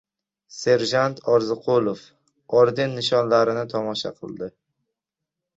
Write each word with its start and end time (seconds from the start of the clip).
Serjant 0.59 1.17
Orziqulov 1.33 2.01
orden-nishonlarini 2.63 3.67
tomosha 3.75 4.17
qildi. 4.19 4.49